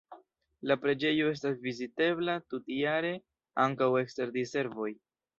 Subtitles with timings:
[0.69, 3.11] La preĝejo estas vizitebla tutjare,
[3.65, 4.89] ankaŭ ekster diservoj.